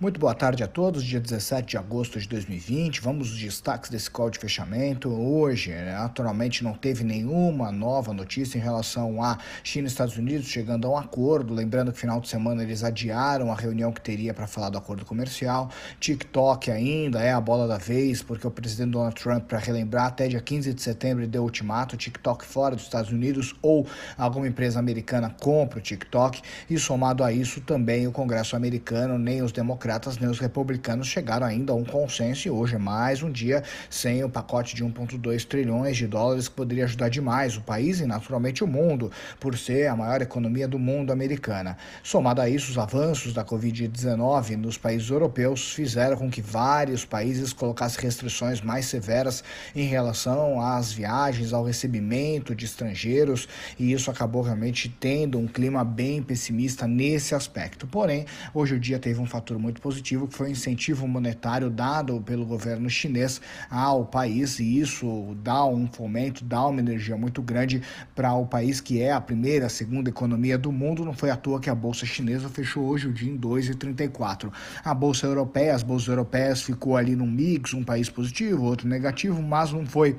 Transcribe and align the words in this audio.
Muito 0.00 0.18
boa 0.18 0.34
tarde 0.34 0.64
a 0.64 0.66
todos, 0.66 1.04
dia 1.04 1.20
17 1.20 1.68
de 1.68 1.76
agosto 1.78 2.18
de 2.18 2.28
2020. 2.28 3.00
Vamos 3.00 3.30
aos 3.30 3.38
destaques 3.38 3.88
desse 3.88 4.10
call 4.10 4.28
de 4.28 4.40
fechamento. 4.40 5.08
Hoje, 5.08 5.72
naturalmente, 5.72 6.64
não 6.64 6.74
teve 6.74 7.04
nenhuma 7.04 7.70
nova 7.70 8.12
notícia 8.12 8.58
em 8.58 8.60
relação 8.60 9.22
a 9.22 9.38
China 9.62 9.86
e 9.86 9.88
Estados 9.88 10.16
Unidos 10.16 10.48
chegando 10.48 10.88
a 10.88 10.90
um 10.90 10.96
acordo. 10.96 11.54
Lembrando 11.54 11.92
que 11.92 12.00
final 12.00 12.20
de 12.20 12.28
semana 12.28 12.64
eles 12.64 12.82
adiaram 12.82 13.52
a 13.52 13.54
reunião 13.54 13.92
que 13.92 14.00
teria 14.00 14.34
para 14.34 14.48
falar 14.48 14.68
do 14.70 14.76
acordo 14.76 15.04
comercial. 15.04 15.70
TikTok 16.00 16.72
ainda 16.72 17.22
é 17.22 17.32
a 17.32 17.40
bola 17.40 17.68
da 17.68 17.78
vez, 17.78 18.20
porque 18.20 18.44
o 18.48 18.50
presidente 18.50 18.90
Donald 18.90 19.14
Trump, 19.14 19.44
para 19.44 19.60
relembrar, 19.60 20.06
até 20.06 20.26
dia 20.26 20.40
15 20.40 20.74
de 20.74 20.82
setembro 20.82 21.24
deu 21.28 21.44
ultimato: 21.44 21.96
TikTok 21.96 22.44
fora 22.44 22.74
dos 22.74 22.84
Estados 22.84 23.12
Unidos 23.12 23.54
ou 23.62 23.86
alguma 24.18 24.48
empresa 24.48 24.76
americana 24.76 25.30
compra 25.38 25.78
o 25.78 25.82
TikTok. 25.82 26.42
E 26.68 26.76
somado 26.80 27.22
a 27.22 27.32
isso, 27.32 27.60
também 27.60 28.08
o 28.08 28.12
Congresso 28.12 28.56
americano, 28.56 29.16
nem 29.16 29.40
os 29.40 29.52
democratas 29.52 29.83
democratas 29.84 30.16
nem 30.16 30.30
os 30.30 30.38
republicanos 30.38 31.06
chegaram 31.06 31.46
ainda 31.46 31.74
a 31.74 31.76
um 31.76 31.84
consenso 31.84 32.48
e 32.48 32.50
hoje 32.50 32.74
é 32.74 32.78
mais 32.78 33.22
um 33.22 33.30
dia 33.30 33.62
sem 33.90 34.24
o 34.24 34.30
pacote 34.30 34.74
de 34.74 34.82
1,2 34.82 35.44
trilhões 35.44 35.98
de 35.98 36.06
dólares 36.06 36.48
que 36.48 36.54
poderia 36.54 36.84
ajudar 36.84 37.10
demais 37.10 37.58
o 37.58 37.60
país 37.60 38.00
e 38.00 38.06
naturalmente 38.06 38.64
o 38.64 38.66
mundo, 38.66 39.12
por 39.38 39.58
ser 39.58 39.88
a 39.88 39.94
maior 39.94 40.22
economia 40.22 40.66
do 40.66 40.78
mundo 40.78 41.12
americana. 41.12 41.76
Somado 42.02 42.40
a 42.40 42.48
isso, 42.48 42.70
os 42.70 42.78
avanços 42.78 43.34
da 43.34 43.44
Covid-19 43.44 44.56
nos 44.56 44.78
países 44.78 45.10
europeus 45.10 45.74
fizeram 45.74 46.16
com 46.16 46.30
que 46.30 46.40
vários 46.40 47.04
países 47.04 47.52
colocassem 47.52 48.02
restrições 48.02 48.62
mais 48.62 48.86
severas 48.86 49.44
em 49.76 49.84
relação 49.84 50.62
às 50.62 50.92
viagens, 50.92 51.52
ao 51.52 51.62
recebimento 51.62 52.54
de 52.54 52.64
estrangeiros 52.64 53.46
e 53.78 53.92
isso 53.92 54.10
acabou 54.10 54.40
realmente 54.40 54.88
tendo 54.88 55.38
um 55.38 55.46
clima 55.46 55.84
bem 55.84 56.22
pessimista 56.22 56.86
nesse 56.86 57.34
aspecto. 57.34 57.86
Porém, 57.86 58.24
hoje 58.54 58.76
o 58.76 58.80
dia 58.80 58.98
teve 58.98 59.20
um 59.20 59.26
fator 59.26 59.58
muito 59.58 59.73
positivo, 59.80 60.26
que 60.26 60.34
foi 60.34 60.48
o 60.48 60.50
incentivo 60.50 61.06
monetário 61.06 61.70
dado 61.70 62.20
pelo 62.20 62.44
governo 62.44 62.88
chinês 62.88 63.40
ao 63.70 64.04
país, 64.04 64.58
e 64.58 64.80
isso 64.80 65.36
dá 65.42 65.64
um 65.64 65.86
fomento, 65.86 66.44
dá 66.44 66.66
uma 66.66 66.80
energia 66.80 67.16
muito 67.16 67.42
grande 67.42 67.82
para 68.14 68.32
o 68.34 68.46
país 68.46 68.80
que 68.80 69.00
é 69.00 69.12
a 69.12 69.20
primeira, 69.20 69.66
a 69.66 69.70
segunda 69.70 70.10
economia 70.10 70.58
do 70.58 70.70
mundo. 70.70 71.04
Não 71.04 71.12
foi 71.12 71.30
à 71.30 71.36
toa 71.36 71.60
que 71.60 71.70
a 71.70 71.74
bolsa 71.74 72.06
chinesa 72.06 72.48
fechou 72.48 72.84
hoje 72.84 73.08
o 73.08 73.12
dia 73.12 73.30
em 73.30 73.38
2,34. 73.38 74.52
A 74.84 74.94
bolsa 74.94 75.26
europeia, 75.26 75.74
as 75.74 75.82
bolsas 75.82 76.08
europeias 76.08 76.62
ficou 76.62 76.96
ali 76.96 77.16
num 77.16 77.26
mix, 77.26 77.74
um 77.74 77.84
país 77.84 78.08
positivo, 78.08 78.64
outro 78.64 78.88
negativo, 78.88 79.42
mas 79.42 79.72
não 79.72 79.86
foi 79.86 80.18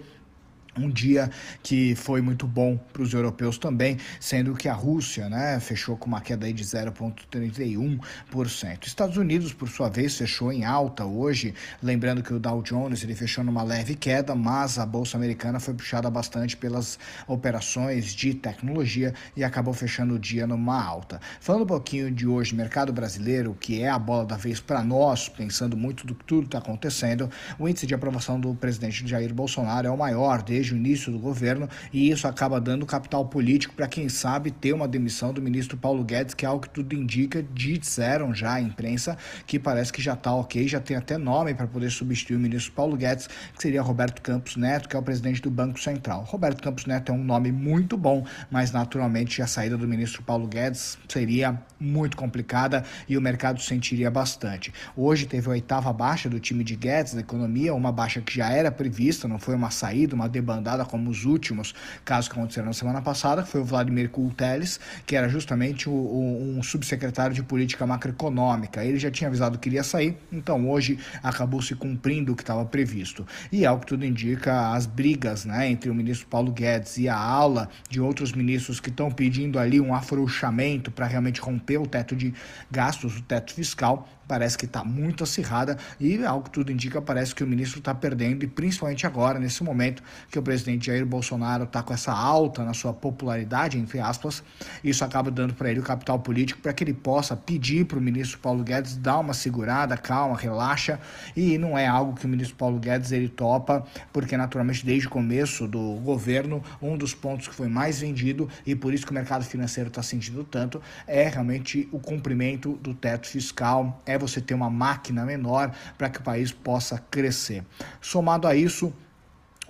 um 0.78 0.90
dia 0.90 1.30
que 1.64 1.96
foi 1.96 2.22
muito 2.22 2.48
bom 2.48 2.78
para 2.92 3.02
os 3.02 3.14
europeus 3.14 3.58
também, 3.58 3.98
sendo 4.20 4.54
que 4.56 4.68
a 4.68 4.74
Rússia 4.74 5.30
né, 5.30 5.60
fechou 5.60 5.98
com 5.98 6.08
uma 6.08 6.22
queda 6.22 6.52
de 6.52 6.64
0,31%. 6.64 8.86
Estados 8.86 9.18
Unidos, 9.18 9.54
por 9.54 9.70
sua 9.70 9.90
vez, 9.90 10.18
fechou 10.18 10.52
em 10.52 10.66
alta 10.66 11.06
hoje, 11.06 11.54
lembrando 11.82 12.22
que 12.22 12.34
o 12.34 12.40
Dow 12.40 12.62
Jones 12.62 13.04
ele 13.04 13.16
fechou 13.16 13.44
numa 13.44 13.64
leve 13.64 13.96
queda, 13.96 14.36
mas 14.36 14.78
a 14.78 14.86
bolsa 14.86 15.18
americana 15.18 15.60
foi 15.60 15.74
puxada 15.74 16.10
bastante 16.10 16.58
pelas 16.58 17.00
operações 17.28 18.14
de 18.14 18.34
tecnologia 18.34 19.14
e 19.36 19.44
acabou 19.44 19.74
fechando 19.74 20.16
o 20.16 20.20
dia 20.20 20.46
numa 20.46 20.82
alta. 20.82 21.20
Falando 21.40 21.64
um 21.64 21.68
pouquinho 21.68 22.12
de 22.12 22.28
hoje, 22.28 22.56
mercado 22.56 22.94
brasileiro, 22.94 23.56
que 23.60 23.82
é 23.82 23.90
a 23.90 24.00
bola 24.00 24.26
da 24.26 24.38
vez 24.38 24.60
para 24.60 24.84
nós, 24.84 25.30
pensando 25.30 25.78
muito 25.78 26.06
do 26.06 26.14
que 26.14 26.26
tudo 26.26 26.46
está 26.46 26.58
acontecendo, 26.58 27.30
o 27.58 27.68
índice 27.68 27.88
de 27.88 27.94
aprovação 27.94 28.40
do 28.40 28.54
presidente 28.54 29.08
Jair 29.08 29.34
Bolsonaro 29.34 29.88
é 29.88 29.92
o 29.92 29.98
maior 29.98 30.42
desde 30.42 30.65
desde 30.66 30.74
o 30.74 30.78
início 30.78 31.12
do 31.12 31.20
governo, 31.20 31.70
e 31.94 32.10
isso 32.10 32.28
acaba 32.28 32.60
dando 32.60 32.86
capital 32.86 33.26
político 33.26 33.76
para 33.76 33.88
quem 33.88 34.10
sabe 34.10 34.50
ter 34.50 34.74
uma 34.74 34.88
demissão 34.88 35.32
do 35.32 35.42
ministro 35.42 35.78
Paulo 35.78 36.04
Guedes, 36.04 36.34
que 36.34 36.46
é 36.46 36.48
algo 36.48 36.64
que 36.64 36.70
tudo 36.70 36.94
indica, 36.94 37.46
disseram 37.54 38.34
já 38.34 38.54
a 38.54 38.62
imprensa, 38.62 39.18
que 39.46 39.60
parece 39.60 39.94
que 39.94 40.02
já 40.02 40.14
está 40.14 40.34
ok, 40.34 40.68
já 40.68 40.80
tem 40.80 40.98
até 40.98 41.18
nome 41.18 41.54
para 41.54 41.68
poder 41.68 41.92
substituir 41.92 42.38
o 42.38 42.40
ministro 42.40 42.74
Paulo 42.74 42.98
Guedes, 42.98 43.28
que 43.28 43.62
seria 43.62 43.82
Roberto 43.82 44.22
Campos 44.22 44.56
Neto, 44.56 44.90
que 44.90 44.96
é 44.96 45.00
o 45.00 45.04
presidente 45.04 45.42
do 45.42 45.52
Banco 45.52 45.80
Central. 45.80 46.24
Roberto 46.24 46.64
Campos 46.64 46.86
Neto 46.86 47.12
é 47.12 47.16
um 47.16 47.24
nome 47.24 47.52
muito 47.52 47.98
bom, 47.98 48.26
mas 48.50 48.72
naturalmente 48.72 49.42
a 49.42 49.48
saída 49.48 49.78
do 49.78 49.88
ministro 49.88 50.24
Paulo 50.24 50.48
Guedes 50.48 50.98
seria 51.08 51.60
muito 51.80 52.18
complicada 52.18 52.84
e 53.08 53.18
o 53.18 53.22
mercado 53.22 53.62
sentiria 53.62 54.10
bastante. 54.10 54.74
Hoje 54.96 55.26
teve 55.26 55.48
a 55.48 55.52
oitava 55.52 55.92
baixa 55.94 56.30
do 56.30 56.40
time 56.40 56.64
de 56.64 56.76
Guedes 56.76 57.14
da 57.14 57.22
economia, 57.22 57.74
uma 57.74 57.92
baixa 57.92 58.22
que 58.22 58.34
já 58.34 58.50
era 58.50 58.72
prevista, 58.72 59.28
não 59.28 59.38
foi 59.38 59.56
uma 59.56 59.70
saída, 59.70 60.16
uma 60.16 60.28
debandada 60.28 60.55
andada 60.56 60.86
como 60.86 61.10
os 61.10 61.26
últimos 61.26 61.74
casos 62.04 62.28
que 62.28 62.38
aconteceram 62.38 62.68
na 62.68 62.74
semana 62.74 63.02
passada, 63.02 63.44
que 63.44 63.50
foi 63.50 63.62
o 63.62 63.66
Vladimir 63.66 64.10
Kulteles, 64.10 64.80
que 65.06 65.16
era 65.16 65.30
justamente 65.30 65.90
o, 65.90 65.94
o, 65.94 66.58
um 66.58 66.64
subsecretário 66.64 67.36
de 67.36 67.44
política 67.44 67.86
macroeconômica. 67.86 68.84
Ele 68.84 68.98
já 68.98 69.12
tinha 69.12 69.28
avisado 69.28 69.58
que 69.58 69.70
iria 69.70 69.84
sair, 69.84 70.18
então 70.32 70.70
hoje 70.70 71.00
acabou 71.22 71.62
se 71.62 71.76
cumprindo 71.76 72.34
o 72.34 72.36
que 72.36 72.44
estava 72.44 72.66
previsto. 72.66 73.26
E 73.52 73.66
ao 73.66 73.80
que 73.80 73.86
tudo 73.86 74.06
indica, 74.06 74.74
as 74.74 74.86
brigas 74.86 75.46
né, 75.46 75.70
entre 75.70 75.90
o 75.90 75.96
ministro 75.96 76.28
Paulo 76.28 76.52
Guedes 76.52 76.98
e 76.98 77.08
a 77.08 77.18
aula 77.18 77.70
de 77.90 78.00
outros 78.00 78.32
ministros 78.34 78.80
que 78.80 78.90
estão 78.90 79.12
pedindo 79.12 79.60
ali 79.60 79.80
um 79.80 79.94
afrouxamento 79.94 80.92
para 80.92 81.06
realmente 81.06 81.42
romper 81.42 81.78
o 81.78 81.86
teto 81.86 82.16
de 82.16 82.34
gastos, 82.72 83.18
o 83.18 83.22
teto 83.22 83.54
fiscal, 83.54 84.08
parece 84.28 84.58
que 84.58 84.66
está 84.66 84.84
muito 84.84 85.24
acirrada 85.24 85.78
e, 86.00 86.24
ao 86.26 86.42
que 86.42 86.50
tudo 86.50 86.72
indica, 86.72 87.02
parece 87.02 87.34
que 87.34 87.44
o 87.44 87.48
ministro 87.48 87.80
está 87.80 87.94
perdendo 87.94 88.44
e 88.44 88.48
principalmente 88.48 89.06
agora, 89.06 89.40
nesse 89.40 89.64
momento 89.64 90.04
que 90.30 90.38
o 90.38 90.42
presidente 90.42 90.88
Jair 90.88 91.06
Bolsonaro 91.06 91.64
está 91.64 91.82
com 91.84 91.94
essa 91.94 92.12
alta 92.12 92.64
na 92.64 92.74
sua 92.74 92.94
popularidade, 92.94 93.78
entre 93.78 94.00
aspas, 94.00 94.44
isso 94.84 95.04
acaba 95.04 95.30
dando 95.32 95.54
para 95.54 95.70
ele 95.70 95.80
o 95.80 95.84
capital 95.84 96.20
político 96.20 96.60
para 96.62 96.74
que 96.74 96.84
ele 96.84 96.94
possa 96.94 97.36
pedir 97.36 97.86
para 97.86 97.98
o 97.98 98.02
ministro 98.02 98.40
Paulo 98.40 98.64
Guedes 98.64 98.98
dar 98.98 99.20
uma 99.20 99.34
segurada, 99.34 99.98
calma, 99.98 100.38
relaxa. 100.38 101.00
E 101.36 101.58
não 101.58 101.78
é 101.78 101.88
algo 101.88 102.14
que 102.14 102.26
o 102.26 102.30
ministro 102.30 102.56
Paulo 102.56 102.80
Guedes 102.80 103.12
ele 103.12 103.30
topa, 103.30 103.86
porque 104.12 104.36
naturalmente 104.36 104.86
desde 104.86 105.08
o 105.08 105.10
começo 105.10 105.68
do 105.68 105.96
governo, 106.04 106.64
um 106.82 106.98
dos 106.98 107.14
pontos 107.14 107.48
que 107.48 107.56
foi 107.56 107.68
mais 107.68 108.00
vendido 108.00 108.50
e 108.66 108.76
por 108.76 108.94
isso 108.94 109.06
que 109.06 109.12
o 109.12 109.16
mercado 109.16 109.44
financeiro 109.44 109.90
está 109.90 110.02
sentindo 110.02 110.44
tanto 110.44 110.82
é 111.08 111.28
realmente 111.28 111.88
o 111.92 112.00
cumprimento 112.00 112.74
do 112.82 112.94
teto 112.94 113.28
fiscal, 113.28 114.02
é 114.06 114.15
é 114.16 114.20
você 114.20 114.42
ter 114.42 114.54
uma 114.54 114.70
máquina 114.70 115.26
menor 115.26 115.72
para 115.98 116.10
que 116.10 116.20
o 116.20 116.24
país 116.24 116.52
possa 116.52 116.98
crescer. 117.12 117.64
Somado 118.02 118.48
a 118.48 118.56
isso, 118.56 118.94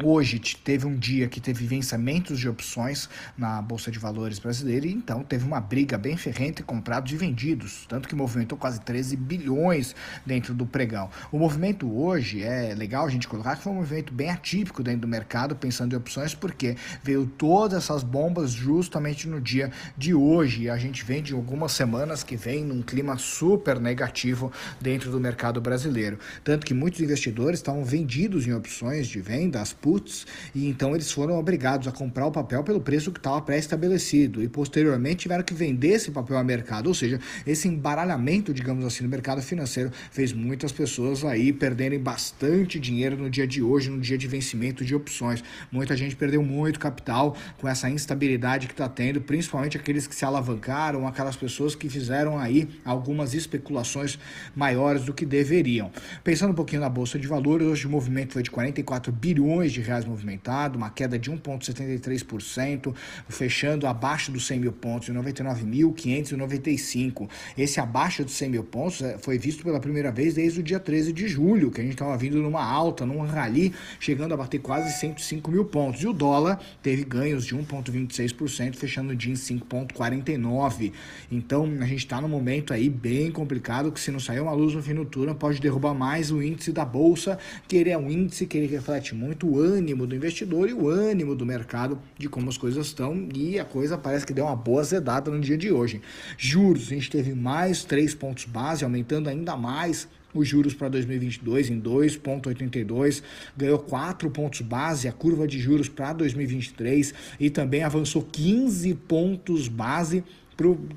Hoje 0.04 0.40
teve 0.62 0.86
um 0.86 0.94
dia 0.94 1.30
que 1.30 1.40
teve 1.40 1.66
vencimentos 1.66 2.38
de 2.38 2.50
opções 2.50 3.08
na 3.38 3.62
Bolsa 3.62 3.90
de 3.90 3.98
Valores 3.98 4.40
brasileira 4.40 4.86
e 4.86 4.92
então 4.92 5.24
teve 5.24 5.46
uma 5.46 5.62
briga 5.62 5.98
bem 5.98 6.18
ferrenta 6.18 6.62
em 6.62 6.66
comprados 6.66 7.14
e 7.14 7.16
vendidos, 7.16 7.86
tanto 7.88 8.10
que 8.10 8.14
movimentou 8.14 8.58
quase 8.58 8.82
13 8.82 9.16
bilhões 9.16 9.96
dentro 10.26 10.54
do 10.54 10.66
pregão. 10.66 11.10
O 11.32 11.40
movimento 11.40 11.90
hoje 11.90 12.44
é 12.44 12.76
legal 12.76 13.06
a 13.06 13.10
gente 13.10 13.26
colocar 13.26 13.56
que 13.56 13.64
foi 13.64 13.72
um 13.72 13.78
movimento 13.78 14.14
bem 14.14 14.30
atípico 14.30 14.84
dentro 14.84 15.02
do 15.02 15.08
mercado, 15.08 15.56
pensando 15.56 15.94
em 15.94 15.98
opções, 15.98 16.36
porque 16.36 16.76
veio 17.02 17.26
todas 17.26 17.86
essas 17.86 18.04
bombas 18.04 18.52
justamente 18.52 19.30
no 19.30 19.40
dia 19.40 19.72
de 19.98 20.14
hoje. 20.14 20.64
E 20.64 20.70
a 20.70 20.78
gente 20.78 21.06
vem 21.06 21.24
de 21.24 21.34
algumas 21.34 21.72
semanas 21.72 22.22
que 22.22 22.36
vem 22.36 22.66
num 22.66 22.82
clima 22.82 23.18
super 23.18 23.80
negativo 23.80 24.52
dentro 24.82 25.10
do 25.10 25.22
mercado 25.22 25.62
brasileiro. 25.62 26.20
Tanto 26.44 26.66
que 26.66 26.74
muitos 26.74 27.00
investidores 27.00 27.60
estavam 27.60 27.86
vendidos 27.86 28.46
em 28.46 28.54
opções 28.54 29.08
de 29.08 29.22
vendas 29.22 29.72
puts, 29.86 30.26
e 30.56 30.68
então 30.68 30.96
eles 30.96 31.12
foram 31.12 31.38
obrigados 31.38 31.88
a 31.88 31.92
comprar 31.92 32.26
o 32.26 32.32
papel 32.32 32.64
pelo 32.64 32.82
preço 32.82 33.12
que 33.12 33.20
estava 33.20 33.40
pré-estabelecido 33.40 34.42
e 34.42 34.48
posteriormente 34.48 35.18
tiveram 35.18 35.44
que 35.44 35.54
vender 35.54 35.90
esse 35.90 36.10
papel 36.10 36.40
ao 36.40 36.44
mercado, 36.44 36.88
ou 36.88 36.94
seja, 36.96 37.20
esse 37.46 37.68
embaralhamento, 37.68 38.52
digamos 38.52 38.84
assim, 38.84 39.04
no 39.04 39.10
mercado 39.12 39.44
financeiro 39.44 39.92
fez 40.10 40.34
muitas 40.34 40.72
pessoas 40.72 41.24
aí 41.24 41.54
perderem 41.54 42.00
bastante 42.00 42.80
dinheiro 42.80 43.16
no 43.16 43.30
dia 43.30 43.46
de 43.46 43.62
hoje, 43.62 43.92
no 43.92 44.02
dia 44.02 44.18
de 44.18 44.28
vencimento 44.28 44.84
de 44.84 44.96
opções. 44.96 45.44
Muita 45.72 45.96
gente 45.96 46.16
perdeu 46.16 46.42
muito 46.42 46.80
capital 46.80 47.38
com 47.60 47.68
essa 47.68 47.88
instabilidade 47.88 48.66
que 48.66 48.74
está 48.74 48.90
tendo, 48.90 49.22
principalmente 49.22 49.78
aqueles 49.78 50.08
que 50.08 50.16
se 50.16 50.26
alavancaram, 50.26 51.06
aquelas 51.06 51.36
pessoas 51.36 51.76
que 51.76 51.88
fizeram 51.88 52.40
aí 52.40 52.68
algumas 52.84 53.36
especulações 53.36 54.18
maiores 54.56 55.04
do 55.04 55.14
que 55.14 55.28
deveriam. 55.28 55.92
Pensando 56.24 56.52
um 56.52 56.56
pouquinho 56.56 56.82
na 56.82 56.90
bolsa 56.90 57.20
de 57.20 57.28
valores, 57.28 57.68
hoje 57.68 57.86
o 57.86 57.90
movimento 57.90 58.34
foi 58.34 58.42
de 58.42 58.50
44 58.50 59.12
bilhões 59.12 59.75
de 59.76 59.88
reais 59.88 60.06
movimentado, 60.06 60.78
uma 60.78 60.90
queda 60.90 61.20
de 61.20 61.32
1,73%, 61.32 62.94
fechando 63.30 63.88
abaixo 63.88 64.32
dos 64.32 64.46
100 64.48 64.60
mil 64.60 64.72
pontos, 64.72 65.10
em 65.10 65.14
99.595. 65.14 67.30
Esse 67.58 67.80
abaixo 67.80 68.24
dos 68.24 68.34
100 68.34 68.50
mil 68.50 68.64
pontos 68.64 69.02
é, 69.02 69.18
foi 69.18 69.38
visto 69.38 69.64
pela 69.64 69.80
primeira 69.80 70.12
vez 70.12 70.34
desde 70.34 70.60
o 70.60 70.64
dia 70.64 70.80
13 70.80 71.14
de 71.14 71.28
julho, 71.28 71.72
que 71.72 71.82
a 71.82 71.84
gente 71.84 71.94
estava 71.94 72.18
vindo 72.18 72.42
numa 72.42 72.64
alta, 72.64 73.06
num 73.06 73.24
rally, 73.26 73.74
chegando 74.00 74.34
a 74.34 74.38
bater 74.38 74.60
quase 74.60 74.98
105 75.00 75.52
mil 75.52 75.66
pontos. 75.66 76.02
E 76.02 76.08
o 76.08 76.14
dólar 76.14 76.60
teve 76.82 77.04
ganhos 77.04 77.46
de 77.46 77.56
1,26%, 77.56 78.76
fechando 78.76 79.14
o 79.14 79.16
dia 79.16 79.32
em 79.32 79.36
5,49. 79.36 80.92
Então 81.32 81.64
a 81.82 81.86
gente 81.86 82.00
está 82.00 82.22
num 82.22 82.30
momento 82.30 82.74
aí 82.74 82.90
bem 82.90 83.32
complicado, 83.32 83.92
que 83.92 84.00
se 84.00 84.12
não 84.12 84.20
sair 84.20 84.40
uma 84.40 84.54
luz 84.54 84.74
no 84.74 84.82
fim 84.82 84.94
do 84.94 85.06
turno, 85.06 85.36
pode 85.36 85.60
derrubar 85.60 85.94
mais 85.94 86.32
o 86.32 86.42
índice 86.42 86.72
da 86.72 86.86
Bolsa, 86.86 87.38
que 87.68 87.76
ele 87.76 87.90
é 87.90 87.98
um 87.98 88.10
índice 88.10 88.46
que 88.46 88.58
ele 88.58 88.68
reflete 88.68 89.14
muito 89.14 89.48
o 89.48 89.65
ânimo 89.66 90.06
do 90.06 90.16
investidor 90.16 90.70
e 90.70 90.74
o 90.74 90.88
ânimo 90.88 91.36
do 91.36 91.46
mercado 91.46 92.00
de 92.18 92.30
como 92.30 92.50
as 92.50 92.58
coisas 92.58 92.88
estão 92.88 93.28
e 93.34 93.60
a 93.60 93.66
coisa 93.66 93.98
parece 93.98 94.26
que 94.26 94.34
deu 94.34 94.46
uma 94.46 94.56
boa 94.56 94.84
zedada 94.84 95.32
no 95.32 95.40
dia 95.40 95.58
de 95.58 95.72
hoje. 95.72 96.02
Juros, 96.38 96.88
a 96.88 96.96
gente 96.96 97.10
teve 97.10 97.34
mais 97.34 97.84
três 97.84 98.14
pontos 98.14 98.46
base, 98.46 98.84
aumentando 98.84 99.30
ainda 99.30 99.58
mais 99.58 100.08
os 100.34 100.48
juros 100.48 100.74
para 100.74 100.90
2022 100.90 101.70
em 101.70 101.82
2,82, 101.82 103.24
ganhou 103.56 103.80
4 103.80 104.30
pontos 104.30 104.62
base 104.62 105.08
a 105.08 105.12
curva 105.12 105.48
de 105.48 105.58
juros 105.58 105.88
para 105.88 106.14
2023 106.14 107.14
e 107.40 107.50
também 107.50 107.84
avançou 107.84 108.22
15 108.22 108.94
pontos 109.08 109.68
base 109.70 110.24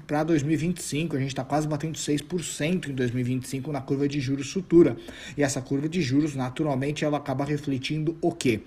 para 0.07 0.25
2025. 0.25 1.17
A 1.17 1.19
gente 1.19 1.29
está 1.29 1.45
quase 1.45 1.67
batendo 1.67 1.97
6% 1.97 2.89
em 2.89 2.95
2025 2.95 3.73
na 3.73 3.81
curva 3.81 4.09
de 4.09 4.21
juros 4.21 4.53
futura. 4.53 4.97
E 5.37 5.43
essa 5.43 5.61
curva 5.61 5.89
de 5.89 6.01
juros, 6.01 6.35
naturalmente, 6.35 7.05
ela 7.05 7.19
acaba 7.19 7.45
refletindo 7.45 8.17
o 8.21 8.33
quê? 8.33 8.61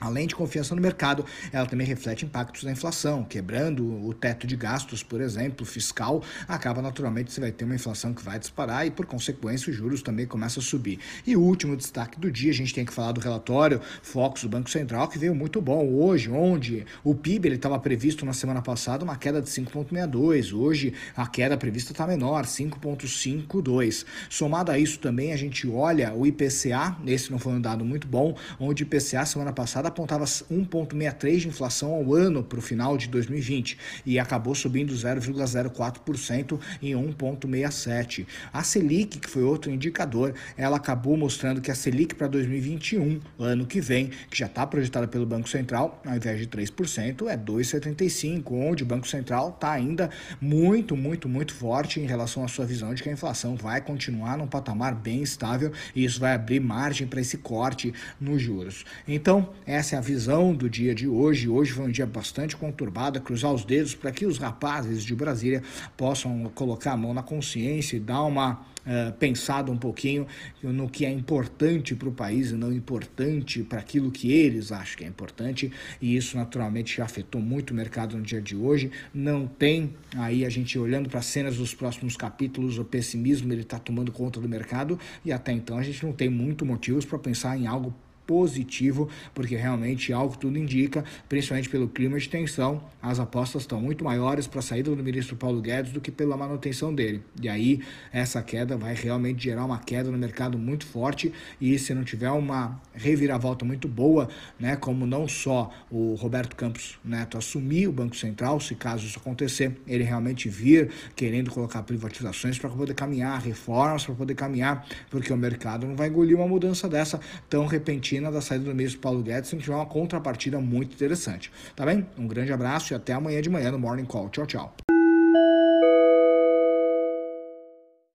Além 0.00 0.26
de 0.26 0.34
confiança 0.34 0.74
no 0.74 0.82
mercado, 0.82 1.24
ela 1.52 1.66
também 1.66 1.86
reflete 1.86 2.24
impactos 2.24 2.64
da 2.64 2.70
inflação, 2.70 3.24
quebrando 3.24 4.04
o 4.04 4.12
teto 4.12 4.46
de 4.46 4.56
gastos, 4.56 5.02
por 5.02 5.20
exemplo, 5.20 5.64
fiscal, 5.64 6.22
acaba 6.48 6.82
naturalmente 6.82 7.32
você 7.32 7.40
vai 7.40 7.52
ter 7.52 7.64
uma 7.64 7.74
inflação 7.74 8.12
que 8.12 8.22
vai 8.22 8.38
disparar 8.38 8.86
e, 8.86 8.90
por 8.90 9.06
consequência, 9.06 9.70
os 9.70 9.76
juros 9.76 10.02
também 10.02 10.26
começam 10.26 10.60
a 10.60 10.64
subir. 10.64 10.98
E 11.26 11.36
o 11.36 11.40
último 11.40 11.76
destaque 11.76 12.18
do 12.18 12.30
dia, 12.30 12.50
a 12.50 12.54
gente 12.54 12.74
tem 12.74 12.84
que 12.84 12.92
falar 12.92 13.12
do 13.12 13.20
relatório 13.20 13.80
Focus 14.02 14.42
do 14.42 14.48
Banco 14.48 14.68
Central, 14.68 15.08
que 15.08 15.18
veio 15.18 15.34
muito 15.34 15.60
bom 15.60 15.86
hoje, 15.86 16.30
onde 16.30 16.84
o 17.02 17.14
PIB 17.14 17.48
estava 17.48 17.78
previsto 17.78 18.26
na 18.26 18.32
semana 18.32 18.60
passada 18.60 19.04
uma 19.04 19.16
queda 19.16 19.40
de 19.40 19.48
5,62, 19.48 20.52
hoje 20.52 20.92
a 21.16 21.26
queda 21.26 21.56
prevista 21.56 21.92
está 21.92 22.06
menor, 22.06 22.44
5,52. 22.44 24.04
Somado 24.28 24.72
a 24.72 24.78
isso 24.78 24.98
também, 24.98 25.32
a 25.32 25.36
gente 25.36 25.68
olha 25.68 26.12
o 26.12 26.26
IPCA, 26.26 26.96
esse 27.06 27.30
não 27.30 27.38
foi 27.38 27.52
um 27.52 27.60
dado 27.60 27.84
muito 27.84 28.06
bom, 28.08 28.36
onde 28.58 28.82
o 28.82 28.84
IPCA 28.84 29.24
semana 29.24 29.52
passada 29.52 29.83
passada 29.84 29.88
apontava 29.88 30.24
1,63% 30.24 31.38
de 31.38 31.48
inflação 31.48 31.92
ao 31.92 32.14
ano 32.14 32.42
para 32.42 32.58
o 32.58 32.62
final 32.62 32.96
de 32.96 33.08
2020 33.08 33.78
e 34.06 34.18
acabou 34.18 34.54
subindo 34.54 34.92
0,04% 34.92 36.58
em 36.82 36.92
1,67%. 36.92 38.26
A 38.52 38.62
Selic, 38.62 39.18
que 39.18 39.28
foi 39.28 39.42
outro 39.42 39.70
indicador, 39.70 40.34
ela 40.56 40.76
acabou 40.76 41.16
mostrando 41.16 41.60
que 41.60 41.70
a 41.70 41.74
Selic 41.74 42.14
para 42.14 42.28
2021, 42.28 43.20
ano 43.38 43.66
que 43.66 43.80
vem, 43.80 44.10
que 44.30 44.38
já 44.38 44.46
está 44.46 44.66
projetada 44.66 45.06
pelo 45.08 45.26
Banco 45.26 45.48
Central, 45.48 46.00
ao 46.04 46.16
invés 46.16 46.38
de 46.38 46.46
3%, 46.46 47.28
é 47.28 47.36
2,75%, 47.36 48.44
onde 48.52 48.82
o 48.82 48.86
Banco 48.86 49.06
Central 49.06 49.50
está 49.50 49.72
ainda 49.72 50.10
muito, 50.40 50.96
muito, 50.96 51.28
muito 51.28 51.54
forte 51.54 52.00
em 52.00 52.06
relação 52.06 52.44
à 52.44 52.48
sua 52.48 52.64
visão 52.64 52.94
de 52.94 53.02
que 53.02 53.08
a 53.08 53.12
inflação 53.12 53.56
vai 53.56 53.80
continuar 53.80 54.38
num 54.38 54.46
patamar 54.46 54.94
bem 54.94 55.22
estável 55.22 55.72
e 55.94 56.04
isso 56.04 56.20
vai 56.20 56.34
abrir 56.34 56.60
margem 56.60 57.06
para 57.06 57.20
esse 57.20 57.38
corte 57.38 57.92
nos 58.20 58.40
juros. 58.40 58.84
Então, 59.06 59.48
é 59.66 59.73
essa 59.74 59.96
é 59.96 59.98
a 59.98 60.00
visão 60.00 60.54
do 60.54 60.70
dia 60.70 60.94
de 60.94 61.08
hoje. 61.08 61.48
Hoje 61.48 61.72
foi 61.72 61.84
um 61.84 61.90
dia 61.90 62.06
bastante 62.06 62.56
conturbado. 62.56 63.20
Cruzar 63.20 63.52
os 63.52 63.64
dedos 63.64 63.94
para 63.94 64.12
que 64.12 64.24
os 64.24 64.38
rapazes 64.38 65.02
de 65.02 65.14
Brasília 65.14 65.62
possam 65.96 66.50
colocar 66.54 66.92
a 66.92 66.96
mão 66.96 67.12
na 67.12 67.22
consciência 67.22 67.96
e 67.96 68.00
dar 68.00 68.22
uma 68.22 68.74
Uh, 68.84 69.10
pensado 69.14 69.72
um 69.72 69.78
pouquinho 69.78 70.26
no 70.62 70.90
que 70.90 71.06
é 71.06 71.10
importante 71.10 71.94
para 71.94 72.06
o 72.06 72.12
país 72.12 72.50
e 72.50 72.54
não 72.54 72.70
importante 72.70 73.62
para 73.62 73.78
aquilo 73.78 74.10
que 74.10 74.30
eles 74.30 74.70
acham 74.70 74.98
que 74.98 75.04
é 75.04 75.06
importante, 75.06 75.72
e 76.02 76.14
isso 76.14 76.36
naturalmente 76.36 76.98
já 76.98 77.06
afetou 77.06 77.40
muito 77.40 77.70
o 77.70 77.74
mercado 77.74 78.14
no 78.14 78.22
dia 78.22 78.42
de 78.42 78.54
hoje. 78.54 78.90
Não 79.14 79.46
tem 79.46 79.94
aí 80.14 80.44
a 80.44 80.50
gente 80.50 80.78
olhando 80.78 81.08
para 81.08 81.20
as 81.20 81.24
cenas 81.24 81.56
dos 81.56 81.74
próximos 81.74 82.14
capítulos, 82.14 82.76
o 82.78 82.84
pessimismo 82.84 83.50
ele 83.54 83.62
está 83.62 83.78
tomando 83.78 84.12
conta 84.12 84.38
do 84.38 84.46
mercado, 84.46 84.98
e 85.24 85.32
até 85.32 85.50
então 85.52 85.78
a 85.78 85.82
gente 85.82 86.04
não 86.04 86.12
tem 86.12 86.28
muito 86.28 86.66
motivos 86.66 87.06
para 87.06 87.18
pensar 87.18 87.56
em 87.56 87.66
algo 87.66 87.94
positivo, 88.26 89.08
porque 89.34 89.56
realmente, 89.56 90.12
algo 90.12 90.36
tudo 90.36 90.58
indica, 90.58 91.04
principalmente 91.28 91.68
pelo 91.68 91.88
clima 91.88 92.18
de 92.18 92.28
tensão, 92.28 92.82
as 93.02 93.20
apostas 93.20 93.62
estão 93.62 93.80
muito 93.80 94.04
maiores 94.04 94.46
para 94.46 94.60
a 94.60 94.62
saída 94.62 94.94
do 94.94 95.02
ministro 95.02 95.36
Paulo 95.36 95.60
Guedes 95.60 95.92
do 95.92 96.00
que 96.00 96.10
pela 96.10 96.36
manutenção 96.36 96.94
dele. 96.94 97.22
E 97.40 97.48
aí, 97.48 97.80
essa 98.12 98.42
queda 98.42 98.76
vai 98.76 98.94
realmente 98.94 99.44
gerar 99.44 99.64
uma 99.64 99.78
queda 99.78 100.10
no 100.10 100.18
mercado 100.18 100.58
muito 100.58 100.86
forte 100.86 101.32
e 101.60 101.78
se 101.78 101.94
não 101.94 102.04
tiver 102.04 102.30
uma 102.30 102.80
reviravolta 102.94 103.64
muito 103.64 103.88
boa, 103.88 104.28
né, 104.58 104.76
como 104.76 105.06
não 105.06 105.28
só 105.28 105.70
o 105.90 106.14
Roberto 106.14 106.56
Campos 106.56 106.98
Neto 107.04 107.36
assumir 107.36 107.88
o 107.88 107.92
Banco 107.92 108.16
Central, 108.16 108.60
se 108.60 108.74
caso 108.74 109.06
isso 109.06 109.18
acontecer, 109.18 109.76
ele 109.86 110.04
realmente 110.04 110.48
vir 110.48 110.90
querendo 111.14 111.50
colocar 111.50 111.82
privatizações 111.82 112.58
para 112.58 112.70
poder 112.70 112.94
caminhar, 112.94 113.40
reformas 113.40 114.04
para 114.04 114.14
poder 114.14 114.34
caminhar, 114.34 114.86
porque 115.10 115.32
o 115.32 115.36
mercado 115.36 115.86
não 115.86 115.96
vai 115.96 116.08
engolir 116.08 116.36
uma 116.36 116.48
mudança 116.48 116.88
dessa 116.88 117.20
tão 117.48 117.66
repentina 117.66 118.13
da 118.22 118.40
saída 118.40 118.64
do 118.64 118.74
ministro 118.74 119.00
Paulo 119.00 119.22
Guedes, 119.22 119.50
que 119.50 119.56
tiver 119.56 119.74
uma 119.74 119.86
contrapartida 119.86 120.60
muito 120.60 120.94
interessante. 120.94 121.50
Tá 121.74 121.84
bem? 121.84 122.06
Um 122.18 122.26
grande 122.26 122.52
abraço 122.52 122.92
e 122.92 122.94
até 122.94 123.12
amanhã 123.12 123.40
de 123.40 123.50
manhã 123.50 123.70
no 123.70 123.78
Morning 123.78 124.04
Call. 124.04 124.28
Tchau, 124.28 124.46
tchau. 124.46 124.83